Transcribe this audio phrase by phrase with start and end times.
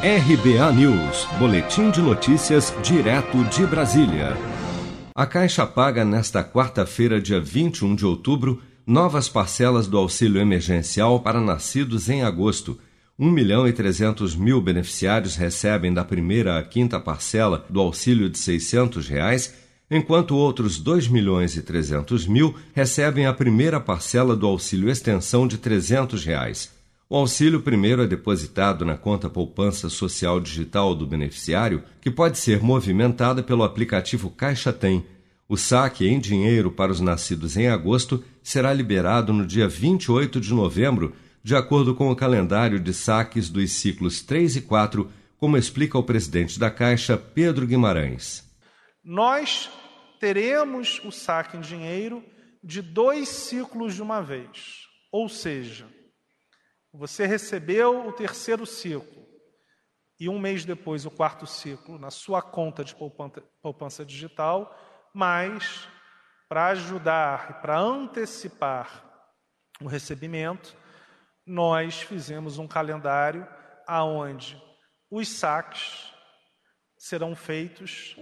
[0.00, 4.36] RBA News, Boletim de Notícias, direto de Brasília.
[5.12, 11.40] A Caixa paga nesta quarta-feira, dia 21 de outubro, novas parcelas do auxílio emergencial para
[11.40, 12.78] nascidos em agosto.
[13.18, 18.38] 1 milhão e 300 mil beneficiários recebem da primeira à quinta parcela do auxílio de
[18.38, 19.52] 600 reais,
[19.90, 25.58] enquanto outros 2 milhões e 300 mil recebem a primeira parcela do auxílio extensão de
[25.58, 26.77] 300 reais.
[27.10, 32.62] O auxílio primeiro é depositado na conta poupança social digital do beneficiário, que pode ser
[32.62, 35.06] movimentada pelo aplicativo Caixa Tem.
[35.48, 40.52] O saque em dinheiro para os nascidos em agosto será liberado no dia 28 de
[40.52, 45.96] novembro, de acordo com o calendário de saques dos ciclos 3 e 4, como explica
[45.96, 48.44] o presidente da Caixa, Pedro Guimarães.
[49.02, 49.70] Nós
[50.20, 52.22] teremos o saque em dinheiro
[52.62, 55.86] de dois ciclos de uma vez, ou seja,
[56.98, 59.24] você recebeu o terceiro ciclo
[60.18, 62.92] e um mês depois o quarto ciclo na sua conta de
[63.62, 64.76] poupança digital,
[65.14, 65.88] mas
[66.48, 69.04] para ajudar e para antecipar
[69.80, 70.76] o recebimento,
[71.46, 73.46] nós fizemos um calendário
[73.86, 74.60] aonde
[75.08, 76.12] os saques
[76.98, 78.16] serão feitos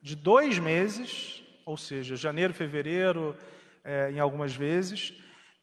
[0.00, 3.36] de dois meses, ou seja, janeiro, fevereiro,
[3.82, 5.12] é, em algumas vezes,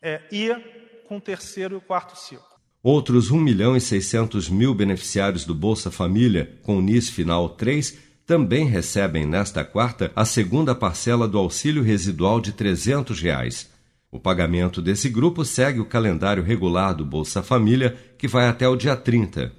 [0.01, 2.45] é, e com o terceiro e o quarto ciclo.
[2.83, 7.97] Outros 1 milhão e 600 mil beneficiários do Bolsa Família, com o NIS final 3,
[8.25, 13.69] também recebem nesta quarta a segunda parcela do auxílio residual de 300 reais.
[14.11, 18.75] O pagamento desse grupo segue o calendário regular do Bolsa Família, que vai até o
[18.75, 19.51] dia 30.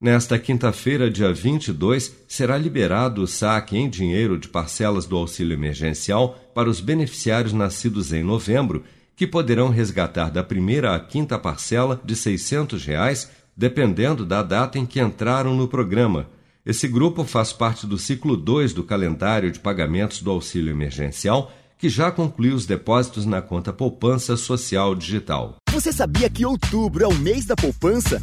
[0.00, 6.38] Nesta quinta-feira, dia 22, será liberado o saque em dinheiro de parcelas do auxílio emergencial
[6.54, 8.84] para os beneficiários nascidos em novembro
[9.18, 14.86] que poderão resgatar da primeira à quinta parcela de 600 reais, dependendo da data em
[14.86, 16.28] que entraram no programa.
[16.64, 21.88] Esse grupo faz parte do ciclo 2 do calendário de pagamentos do auxílio emergencial, que
[21.88, 25.56] já concluiu os depósitos na conta Poupança Social Digital.
[25.72, 28.22] Você sabia que outubro é o mês da poupança?